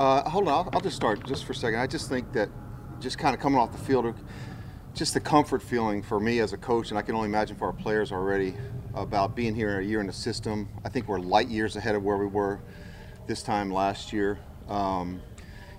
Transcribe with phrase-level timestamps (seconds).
[0.00, 1.78] Uh, hold on, I'll, I'll just start just for a second.
[1.78, 2.48] I just think that
[3.00, 4.14] just kind of coming off the field,
[4.94, 7.66] just the comfort feeling for me as a coach, and I can only imagine for
[7.66, 8.54] our players already
[8.94, 10.70] about being here a year in the system.
[10.86, 12.62] I think we're light years ahead of where we were
[13.26, 14.38] this time last year.
[14.70, 15.20] Um,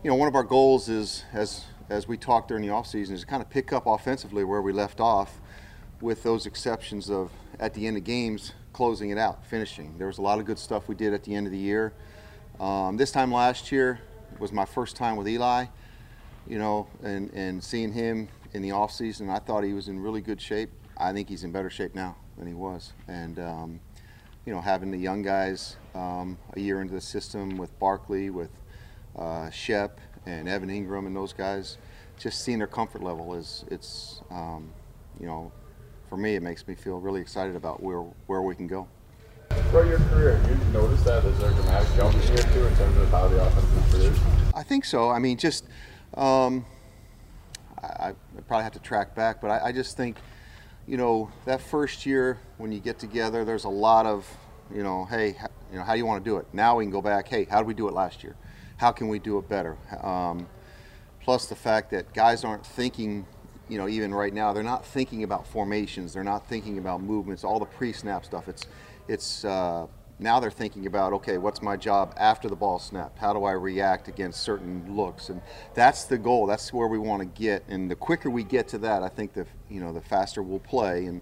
[0.03, 3.21] you know, one of our goals is, as as we talked during the offseason, is
[3.21, 5.41] to kind of pick up offensively where we left off,
[5.99, 9.97] with those exceptions of at the end of games closing it out, finishing.
[9.97, 11.91] There was a lot of good stuff we did at the end of the year.
[12.59, 13.99] Um, this time last year
[14.39, 15.65] was my first time with Eli,
[16.47, 20.21] you know, and, and seeing him in the offseason, I thought he was in really
[20.21, 20.69] good shape.
[20.97, 22.93] I think he's in better shape now than he was.
[23.07, 23.79] And, um,
[24.45, 28.49] you know, having the young guys um, a year into the system with Barkley, with
[29.17, 31.77] uh, Shep, and Evan Engram and those guys,
[32.19, 34.71] just seeing their comfort level is, it's, um,
[35.19, 35.51] you know,
[36.09, 38.87] for me, it makes me feel really excited about where, where we can go.
[39.69, 41.23] Throughout your career, you noticed that?
[41.25, 44.21] Is there a dramatic jump year two in terms of how the offense is produced?
[44.55, 45.09] I think so.
[45.09, 45.65] I mean, just
[46.15, 46.65] um,
[47.81, 48.13] I, I,
[48.47, 50.17] probably have to track back, but I, I, just think,
[50.87, 54.27] you know, that first year when you get together, there's a lot of,
[54.73, 55.37] you know, hey,
[55.71, 56.47] you know, how do you want to do it?
[56.53, 57.27] Now we can go back.
[57.27, 58.35] Hey, how did we do it last year?
[58.77, 59.77] How can we do it better?
[60.01, 60.47] Um,
[61.21, 63.25] plus the fact that guys aren't thinking
[63.71, 66.11] you know, even right now, they're not thinking about formations.
[66.11, 67.45] They're not thinking about movements.
[67.45, 68.49] All the pre-snap stuff.
[68.49, 68.67] It's
[69.11, 69.87] it's uh,
[70.19, 73.17] now they're thinking about okay, what's my job after the ball snap?
[73.19, 75.29] How do I react against certain looks?
[75.29, 75.41] And
[75.73, 76.47] that's the goal.
[76.47, 77.63] That's where we want to get.
[77.67, 80.59] And the quicker we get to that, I think the you know the faster we'll
[80.59, 81.21] play and.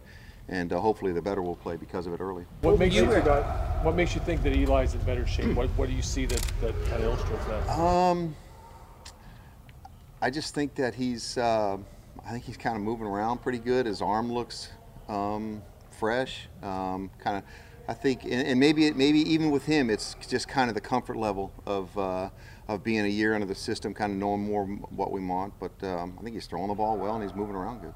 [0.52, 2.44] And uh, hopefully the better we'll play because of it early.
[2.62, 5.56] What makes you what makes you think that Eli's in better shape?
[5.56, 7.70] what, what do you see that, that kind of illustrates that?
[7.70, 8.36] Um,
[10.24, 11.78] I just think that he's uh,
[12.26, 13.86] I think he's kind of moving around pretty good.
[13.86, 14.70] His arm looks
[15.08, 16.48] um, fresh.
[16.64, 17.44] Um, kind of
[17.90, 21.18] I think, and, and maybe maybe even with him, it's just kind of the comfort
[21.18, 22.30] level of uh,
[22.68, 25.56] of being a year under the system, kind of knowing more what we want.
[25.60, 27.94] But um, I think he's throwing the ball well and he's moving around good.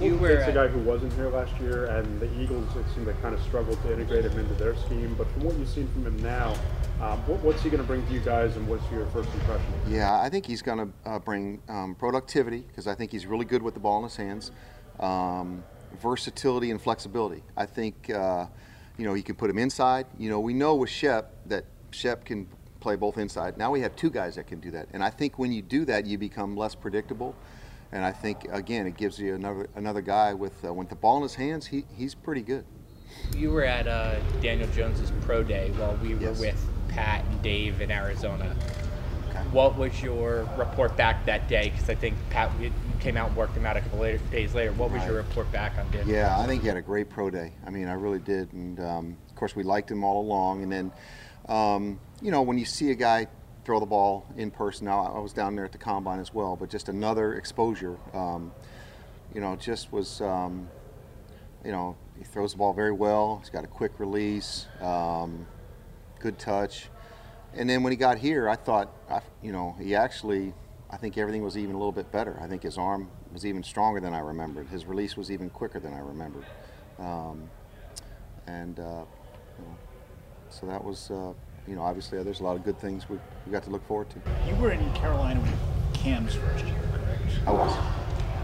[0.00, 3.20] You were a guy who wasn't here last year, and the Eagles it seemed like
[3.20, 5.14] kind of struggled to integrate him into their scheme.
[5.18, 6.54] But from what you've seen from him now,
[7.02, 9.74] um, what, what's he going to bring to you guys, and what's your first impression?
[9.86, 13.44] Yeah, I think he's going to uh, bring um, productivity because I think he's really
[13.44, 14.52] good with the ball in his hands,
[15.00, 15.62] um,
[16.00, 17.42] versatility and flexibility.
[17.58, 18.08] I think.
[18.08, 18.46] Uh,
[18.98, 20.06] you know, you can put him inside.
[20.18, 22.46] You know, we know with Shep that Shep can
[22.80, 23.56] play both inside.
[23.56, 24.88] Now we have two guys that can do that.
[24.92, 27.34] And I think when you do that, you become less predictable.
[27.92, 31.16] And I think, again, it gives you another another guy with, uh, with the ball
[31.18, 32.64] in his hands, he, he's pretty good.
[33.36, 36.40] You were at uh, Daniel Jones's pro day while we were yes.
[36.40, 38.54] with Pat and Dave in Arizona.
[39.28, 39.38] Okay.
[39.52, 41.70] What was your report back that day?
[41.70, 42.50] Because I think Pat
[43.04, 44.72] came out and worked him out a couple later, days later.
[44.72, 45.08] What was right.
[45.08, 46.16] your report back on Daniel?
[46.16, 47.52] Yeah, I think he had a great pro day.
[47.66, 48.50] I mean, I really did.
[48.54, 50.62] And um, of course, we liked him all along.
[50.62, 50.92] And then,
[51.46, 53.26] um, you know, when you see a guy
[53.66, 56.56] throw the ball in person, now I was down there at the combine as well,
[56.56, 57.98] but just another exposure.
[58.14, 58.52] Um,
[59.34, 60.66] you know, just was, um,
[61.62, 63.36] you know, he throws the ball very well.
[63.38, 65.46] He's got a quick release, um,
[66.20, 66.88] good touch.
[67.52, 68.90] And then when he got here, I thought,
[69.42, 70.54] you know, he actually
[70.90, 72.38] I think everything was even a little bit better.
[72.40, 74.68] I think his arm was even stronger than I remembered.
[74.68, 76.44] His release was even quicker than I remembered.
[76.98, 77.48] Um,
[78.46, 79.04] and, uh,
[79.58, 79.76] you know,
[80.50, 81.32] so that was, uh,
[81.66, 84.08] you know, obviously there's a lot of good things we, we got to look forward
[84.10, 84.20] to.
[84.46, 85.54] You were in Carolina with
[85.94, 87.22] Cam's first year, correct?
[87.46, 87.74] I was.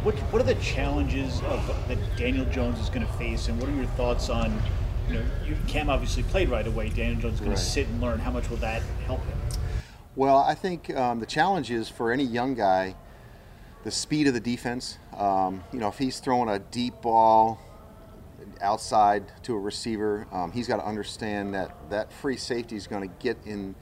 [0.02, 3.68] What, what are the challenges of that Daniel Jones is going to face, and what
[3.68, 4.60] are your thoughts on,
[5.08, 6.88] you know, you, Cam obviously played right away.
[6.88, 7.58] Daniel Jones is going right.
[7.58, 8.18] to sit and learn.
[8.18, 9.39] How much will that help him?
[10.20, 12.94] Well, I think um, the challenge is for any young guy,
[13.84, 14.98] the speed of the defense.
[15.16, 17.58] Um, you know, if he's throwing a deep ball
[18.60, 23.08] outside to a receiver, um, he's got to understand that that free safety is going
[23.08, 23.74] to get in.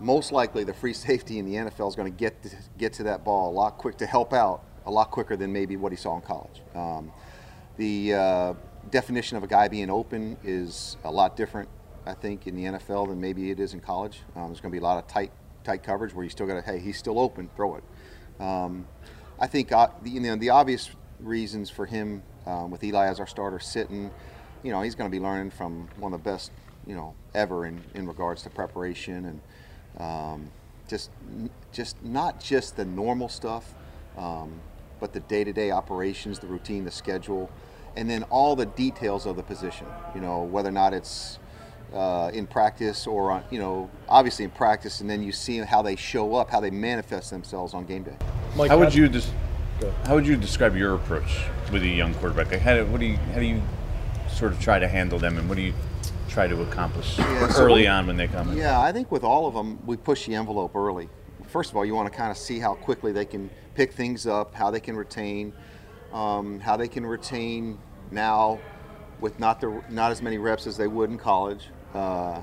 [0.00, 3.04] Most likely, the free safety in the NFL is going to get to, get to
[3.04, 5.96] that ball a lot quick to help out a lot quicker than maybe what he
[5.96, 6.60] saw in college.
[6.74, 7.12] Um,
[7.76, 8.54] the uh,
[8.90, 11.68] definition of a guy being open is a lot different,
[12.04, 14.22] I think, in the NFL than maybe it is in college.
[14.34, 15.30] Um, there's going to be a lot of tight
[15.68, 17.84] tight coverage where you still got to, hey, he's still open, throw it.
[18.40, 18.86] Um,
[19.38, 23.20] I think uh, the, you know the obvious reasons for him um, with Eli as
[23.20, 24.10] our starter sitting,
[24.62, 26.50] you know, he's going to be learning from one of the best,
[26.86, 29.40] you know, ever in, in regards to preparation and
[29.98, 30.50] um,
[30.88, 31.10] just
[31.72, 33.74] just not just the normal stuff,
[34.16, 34.60] um,
[35.00, 37.50] but the day-to-day operations, the routine, the schedule,
[37.94, 39.86] and then all the details of the position.
[40.14, 41.38] You know, whether or not it's
[41.92, 45.82] uh, in practice or on, you know, obviously in practice, and then you see how
[45.82, 48.16] they show up, how they manifest themselves on game day.
[48.56, 49.32] Mike, how would you des-
[50.04, 52.48] how would you describe your approach with a young quarterback?
[52.60, 53.62] How do, what do you how do you
[54.28, 55.74] sort of try to handle them, and what do you
[56.28, 58.56] try to accomplish yeah, early so on when they come in?
[58.56, 61.08] Yeah, I think with all of them, we push the envelope early
[61.48, 64.26] first of all, you want to kind of see how quickly they can pick things
[64.26, 65.52] up, how they can retain,
[66.12, 67.78] um, how they can retain
[68.10, 68.60] now
[69.20, 72.42] with not the not as many reps as they would in college, uh,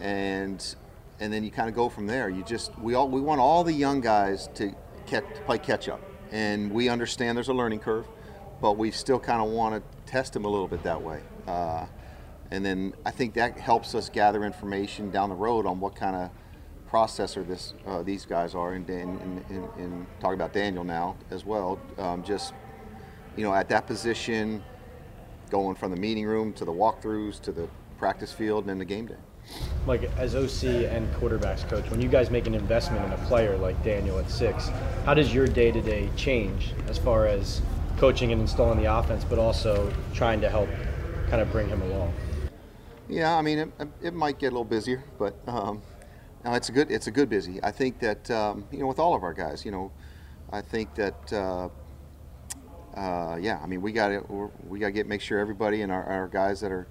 [0.00, 0.74] and
[1.20, 2.28] and then you kind of go from there.
[2.28, 4.74] You just we all we want all the young guys to,
[5.06, 8.06] catch, to play catch up, and we understand there's a learning curve,
[8.60, 11.20] but we still kind of want to test them a little bit that way.
[11.46, 11.86] Uh,
[12.50, 16.16] and then I think that helps us gather information down the road on what kind
[16.16, 16.30] of
[16.90, 21.46] processor this uh, these guys are, and, and, and, and talk about Daniel now as
[21.46, 21.80] well.
[21.98, 22.52] Um, just
[23.36, 24.62] you know, at that position,
[25.50, 27.68] going from the meeting room to the walkthroughs to the
[28.02, 29.14] practice field and in the game day.
[29.86, 33.56] Like as OC and quarterbacks coach, when you guys make an investment in a player
[33.56, 34.70] like Daniel at six,
[35.04, 37.62] how does your day to day change as far as
[37.98, 40.68] coaching and installing the offense, but also trying to help
[41.30, 42.12] kind of bring him along?
[43.08, 43.68] Yeah, I mean, it,
[44.02, 45.80] it might get a little busier, but um,
[46.44, 47.62] no, it's a good it's a good busy.
[47.62, 49.92] I think that um, you know with all of our guys, you know,
[50.50, 51.68] I think that uh,
[52.98, 55.92] uh, yeah, I mean we got to we got to get make sure everybody and
[55.92, 56.88] our, our guys that are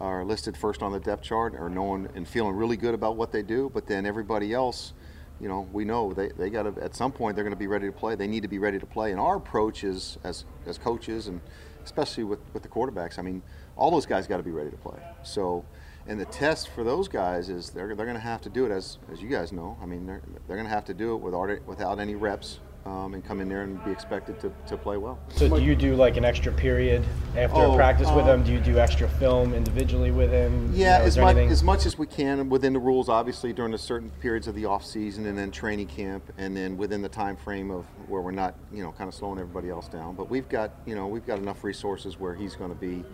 [0.00, 3.32] are listed first on the depth chart are knowing and feeling really good about what
[3.32, 3.70] they do.
[3.72, 4.94] But then everybody else,
[5.40, 7.66] you know, we know they, they got to at some point they're going to be
[7.66, 8.14] ready to play.
[8.14, 9.10] They need to be ready to play.
[9.10, 11.40] And our approach is as as coaches and
[11.84, 13.18] especially with with the quarterbacks.
[13.18, 13.42] I mean
[13.80, 14.98] all those guys got to be ready to play.
[15.22, 15.64] So,
[16.06, 18.70] and the test for those guys is they're, they're going to have to do it
[18.70, 19.78] as, as you guys know.
[19.82, 23.14] I mean, they're, they're going to have to do it without, without any reps um,
[23.14, 25.18] and come in there and be expected to, to play well.
[25.30, 27.04] So do you do like an extra period
[27.36, 28.42] after Oh, practice with um, him?
[28.44, 30.72] Do you do extra film individually with him?
[30.72, 33.72] You Yeah, know, as much as much as we can within the rules, obviously during
[33.72, 37.08] the certain periods of the off season, and then training camp, and then within the
[37.08, 40.14] time frame of where we're not, you know, kind of slowing everybody else down.
[40.14, 43.04] But we've got, you know, we've got enough resources where he's going to be,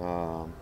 [0.00, 0.52] um,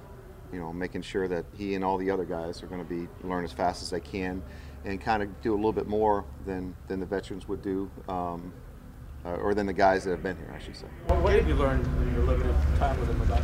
[0.56, 3.06] you know, making sure that he and all the other guys are going to be
[3.22, 4.42] learn as fast as they can,
[4.86, 7.90] and kind of do a little bit more than than the veterans would do.
[8.08, 8.54] Um,
[9.26, 10.86] uh, or than the guys that have been here, I should say.
[11.08, 13.42] What, what did you learned in your limited time with him about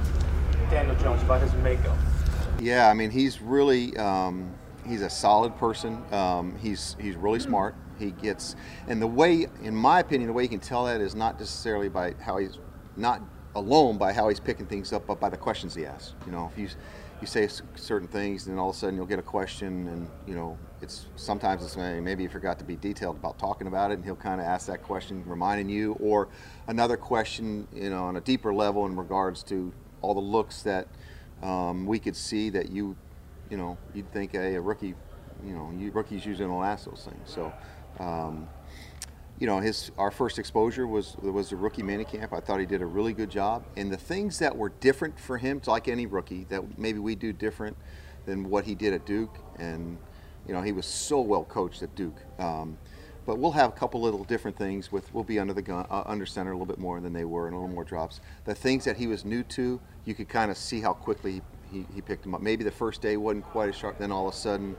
[0.71, 1.99] Daniel Jones, about his makeup?
[2.61, 4.55] Yeah, I mean he's really um,
[4.87, 6.03] he's a solid person.
[6.13, 7.75] Um, he's he's really smart.
[7.99, 8.57] He gets
[8.89, 11.91] and the way, in my opinion, the way you can tell that is not necessarily
[11.91, 12.59] by how he's
[12.97, 13.21] not
[13.55, 16.15] alone by how he's picking things up, but by the questions he asks.
[16.27, 16.69] You know, if you
[17.21, 20.35] you say certain things, then all of a sudden you'll get a question, and you
[20.35, 24.05] know, it's sometimes it's maybe you forgot to be detailed about talking about it, and
[24.05, 26.29] he'll kind of ask that question, reminding you, or
[26.67, 30.89] another question, you know, on a deeper level in regards to all the looks that
[31.45, 32.97] um, we could see that you,
[33.51, 34.95] you know, you'd think hey, a rookie,
[35.47, 37.31] you know, you, rookies usually don't ask those things.
[37.31, 37.53] So,
[38.01, 38.49] um,
[39.39, 42.33] you know, his our first exposure was was the rookie minicamp.
[42.33, 45.39] I thought he did a really good job, and the things that were different for
[45.39, 47.77] him, like any rookie, that maybe we do different
[48.27, 49.99] than what he did at Duke, and
[50.47, 52.19] you know, he was so well coached at Duke.
[52.39, 52.79] Um,
[53.25, 56.03] but we'll have a couple little different things with we'll be under the gun uh,
[56.07, 58.21] under center a little bit more than they were and a little more drops.
[58.45, 61.41] The things that he was new to you could kind of see how quickly
[61.71, 62.43] he, he picked them up.
[62.43, 64.77] Maybe the first day wasn't quite as sharp then all of a sudden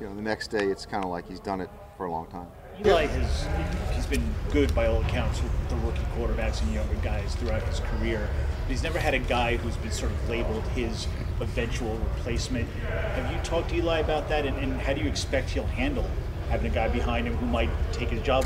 [0.00, 2.26] you know the next day it's kind of like he's done it for a long
[2.26, 2.48] time
[2.80, 3.46] Eli has
[3.94, 7.80] he's been good by all accounts with the rookie quarterbacks and younger guys throughout his
[7.80, 8.28] career.
[8.62, 11.06] But he's never had a guy who's been sort of labeled his
[11.40, 12.68] eventual replacement.
[12.90, 16.08] Have you talked to Eli about that, and, and how do you expect he'll handle
[16.48, 18.44] having a guy behind him who might take his job?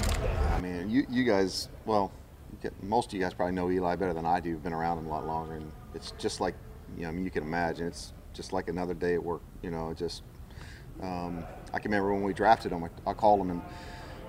[0.52, 2.12] I mean, you, you guys, well,
[2.82, 4.56] most of you guys probably know Eli better than I do.
[4.56, 6.54] Been around him a lot longer, and it's just like,
[6.97, 7.87] you know, I mean, you can imagine.
[7.87, 9.42] It's just like another day at work.
[9.62, 10.23] You know, just.
[11.00, 12.82] Um, I can remember when we drafted him.
[12.82, 13.62] I, I called him and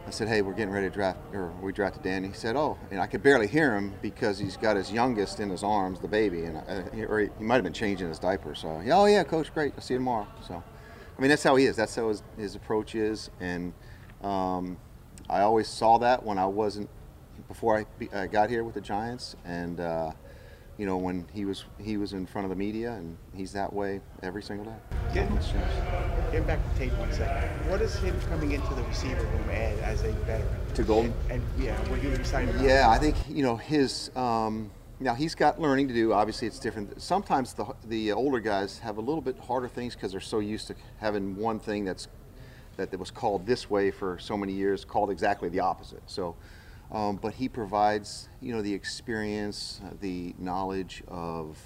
[0.10, 2.80] I said, "Hey, we're getting ready to draft, or we drafted Danny." He said, "Oh,"
[2.90, 6.08] and I could barely hear him because he's got his youngest in his arms, the
[6.08, 8.56] baby, and I, or he, he might have been changing his diaper.
[8.56, 9.74] So, "Oh yeah, coach, great.
[9.76, 10.64] I'll see you tomorrow." So,
[11.16, 11.76] I mean, that's how he is.
[11.76, 13.72] That's how his, his approach is, and
[14.24, 14.78] um,
[15.30, 16.90] I always saw that when I wasn't
[17.48, 20.12] before I, I got here with the Giants, and uh,
[20.80, 23.72] you know when he was he was in front of the media, and he's that
[23.72, 24.78] way every single day.
[25.14, 25.30] Get-.
[26.32, 27.70] Getting back to Tate one second.
[27.70, 30.48] What does him coming into the receiver room add as a veteran?
[30.76, 31.14] To Golden?
[31.30, 32.56] And, and yeah, what you were excited?
[32.62, 34.10] Yeah, I think you know his.
[34.16, 34.72] Um,
[35.02, 36.14] now he's got learning to do.
[36.14, 37.02] Obviously, it's different.
[37.02, 40.68] Sometimes the the older guys have a little bit harder things because they're so used
[40.68, 42.08] to having one thing that's
[42.78, 46.02] that was called this way for so many years, called exactly the opposite.
[46.06, 46.36] So,
[46.92, 51.58] um, but he provides you know the experience, uh, the knowledge of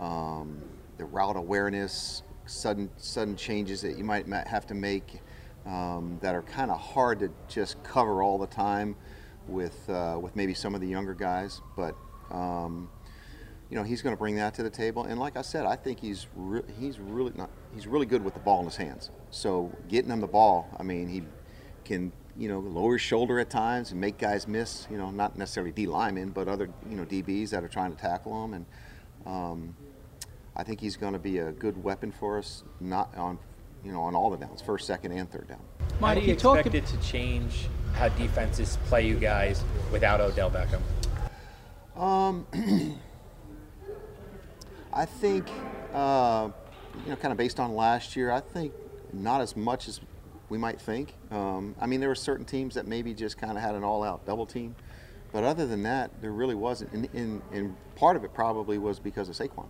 [0.00, 0.62] um,
[0.98, 5.20] the route awareness, sudden sudden changes that you might have to make
[5.66, 8.96] um, that are kind of hard to just cover all the time
[9.46, 11.94] with uh, with maybe some of the younger guys, but.
[12.30, 12.90] Um,
[13.70, 15.76] you know he's going to bring that to the table, and like I said, I
[15.76, 19.10] think he's re- he's really not he's really good with the ball in his hands.
[19.30, 21.22] So getting him the ball, I mean, he
[21.84, 24.86] can you know, lower his shoulder at times and make guys miss.
[24.90, 28.00] You know, not necessarily D linemen, but other you know DBs that are trying to
[28.00, 28.54] tackle him.
[28.54, 28.66] And
[29.26, 29.76] um,
[30.56, 33.38] I think he's going to be a good weapon for us, not on
[33.84, 35.60] you know on all the downs, first, second, and third down.
[36.00, 39.64] How do Mike, you you talked expect it to change how defenses play you guys
[39.90, 40.80] without Odell Beckham?
[42.00, 42.46] Um,
[44.92, 45.48] I think,
[45.92, 46.50] uh,
[47.04, 48.72] you know, kind of based on last year, I think
[49.12, 50.00] not as much as
[50.48, 51.14] we might think.
[51.30, 54.26] Um, I mean, there were certain teams that maybe just kind of had an all-out
[54.26, 54.74] double team,
[55.32, 56.92] but other than that, there really wasn't.
[56.92, 59.68] And, and, and part of it probably was because of Saquon.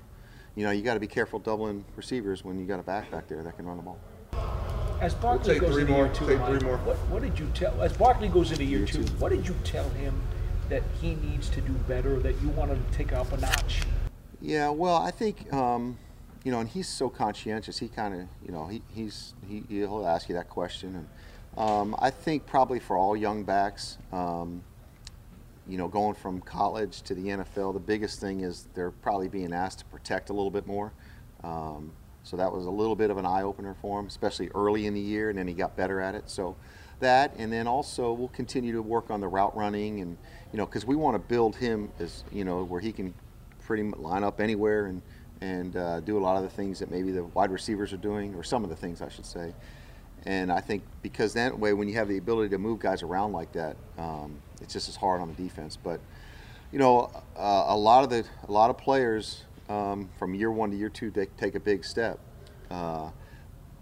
[0.55, 3.29] You know, you got to be careful doubling receivers when you got a back back
[3.29, 3.99] there that can run the ball.
[5.01, 6.79] As Barkley take goes three into more, year two, take Mike, three more.
[6.79, 7.81] What, what did you tell?
[7.81, 9.13] As Barkley goes into year, Year two, two.
[9.15, 10.21] what did you tell him
[10.69, 12.19] that he needs to do better?
[12.19, 13.83] That you want to take up a notch?
[14.41, 15.99] Yeah, well, I think um,
[16.45, 17.79] you know, and he's so conscientious.
[17.79, 21.09] He kind of, you know, he, he's he, he'll ask you that question, and
[21.59, 24.63] um, I think probably for all young backs, um,
[25.67, 29.53] you know, going from college to the NFL, the biggest thing is they're probably being
[29.53, 30.93] asked to protect a little bit more.
[31.43, 31.93] Um,
[32.23, 34.95] so that was a little bit of an eye opener for him, especially early in
[34.95, 36.31] the year, and then he got better at it.
[36.31, 36.57] So
[37.01, 40.17] that, and then also we'll continue to work on the route running, and
[40.53, 43.15] you know, because we want to build him as you know where he can
[43.67, 45.03] pretty much line up anywhere and
[45.41, 48.35] and uh, do a lot of the things that maybe the wide receivers are doing,
[48.35, 49.55] or some of the things I should say.
[50.25, 53.33] And I think because that way, when you have the ability to move guys around
[53.33, 55.77] like that, um, it's just as hard on the defense.
[55.77, 56.01] But
[56.73, 60.71] you know, uh, a lot of the a lot of players um, from year one
[60.71, 62.19] to year two they take a big step.
[62.71, 63.11] Uh,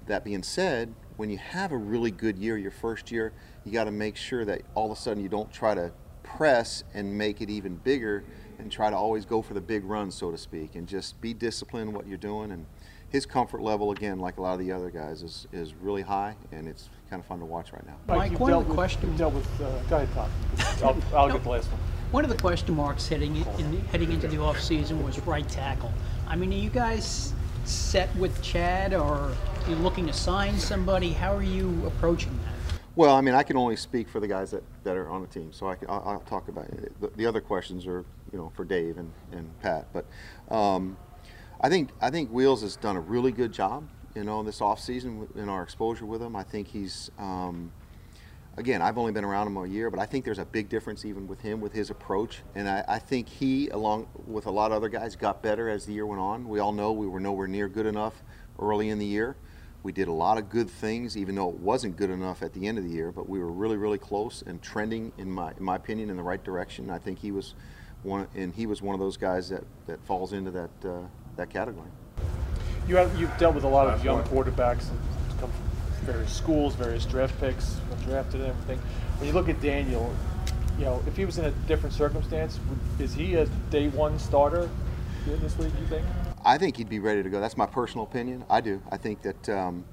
[0.07, 3.33] that being said, when you have a really good year, your first year,
[3.65, 5.91] you got to make sure that all of a sudden you don't try to
[6.23, 8.25] press and make it even bigger
[8.59, 11.35] and try to always go for the big run, so to speak, and just be
[11.35, 12.53] disciplined in what you're doing.
[12.53, 12.67] And
[13.11, 16.35] his comfort level, again, like a lot of the other guys, is, is really high,
[16.53, 17.97] and it's kind of fun to watch right now.
[18.09, 19.61] Mike, Mike, you've one of dealt the with, question- you've dealt with.
[19.61, 20.31] Uh, go ahead, Tom.
[21.13, 21.81] I'll, I'll get the last one.
[22.13, 25.93] One of the question marks heading in, in, heading into the offseason was right tackle.
[26.29, 27.33] I mean, are you guys
[27.65, 29.35] set with Chad, or are
[29.69, 31.11] you looking to sign somebody?
[31.11, 32.81] How are you approaching that?
[32.95, 35.27] Well, I mean, I can only speak for the guys that, that are on the
[35.27, 36.99] team, so I can, I'll, I'll talk about it.
[37.01, 39.87] The, the other questions are, you know, for Dave and, and Pat.
[39.93, 40.07] But
[40.55, 40.97] um,
[41.61, 45.35] I think I think Wheels has done a really good job, you know, this offseason
[45.37, 46.37] in our exposure with him.
[46.37, 47.73] I think he's, um,
[48.57, 51.05] again, I've only been around him a year, but I think there's a big difference
[51.05, 52.43] even with him with his approach.
[52.55, 55.87] And I, I think he, along with a lot of other guys, got better as
[55.87, 56.49] the year went on.
[56.49, 58.23] We all know we were nowhere near good enough
[58.59, 59.37] early in the year.
[59.83, 62.67] We did a lot of good things, even though it wasn't good enough at the
[62.67, 63.13] end of the year.
[63.13, 66.25] But we were really, really close and trending, in my, in my opinion, in the
[66.25, 66.91] right direction.
[66.91, 67.55] I think he was
[68.03, 71.01] one, and he was one of those guys that, that falls into that uh,
[71.37, 71.89] that category.
[72.89, 76.75] You have you've dealt with a lot of young quarterbacks that come from various schools,
[76.75, 78.79] various draft picks, drafted and everything.
[79.19, 80.15] When you look at Daniel,
[80.79, 82.61] you know, if he was in a different circumstance,
[82.99, 84.69] is he a day one starter
[85.27, 85.73] in this league?
[85.81, 86.07] You think?
[86.45, 87.41] I think he'd be ready to go.
[87.41, 88.45] That's my personal opinion.
[88.49, 88.81] I do.
[88.91, 89.85] I think that, um,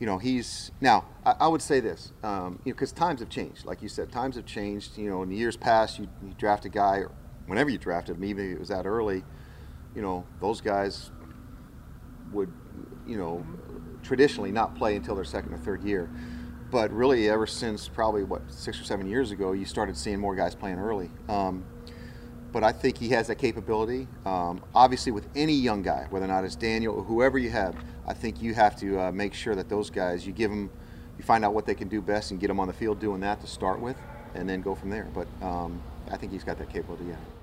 [0.00, 1.04] you know, he's now.
[1.26, 3.66] I, I would say this, um, you know, because times have changed.
[3.66, 4.96] Like you said, times have changed.
[4.96, 7.10] You know, in the years past, you, you draft a guy, or
[7.48, 9.24] whenever you drafted him, even if it was that early,
[9.94, 11.10] you know, those guys
[12.32, 12.52] would,
[13.06, 13.44] you know,
[14.02, 16.08] traditionally not play until their second or third year.
[16.70, 20.36] But really, ever since probably what six or seven years ago, you started seeing more
[20.36, 21.10] guys playing early.
[21.28, 21.64] Um,
[22.52, 24.06] but I think he has that capability.
[24.26, 27.74] Um, obviously, with any young guy, whether or not it's Daniel or whoever you have,
[28.06, 30.70] I think you have to uh, make sure that those guys you give them,
[31.18, 33.20] you find out what they can do best and get them on the field doing
[33.20, 33.96] that to start with,
[34.34, 35.08] and then go from there.
[35.14, 37.06] But um, I think he's got that capability.
[37.10, 37.37] Yeah.